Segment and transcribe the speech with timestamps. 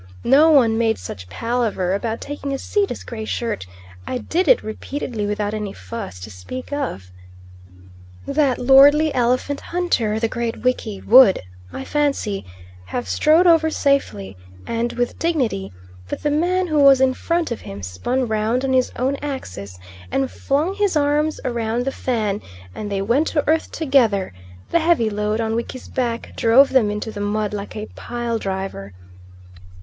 [0.25, 3.67] No one made such palaver about taking a seat as Gray Shirt;
[4.07, 7.11] I did it repeatedly without any fuss to speak of.
[8.25, 11.37] That lordly elephant hunter, the Great Wiki, would,
[11.71, 12.47] I fancy,
[12.85, 14.35] have strode over safely
[14.65, 15.71] and with dignity,
[16.09, 19.77] but the man who was in front of him spun round on his own axis
[20.09, 22.41] and flung his arms round the Fan,
[22.73, 24.33] and they went to earth together;
[24.71, 28.93] the heavy load on Wiki's back drove them into the mud like a pile driver.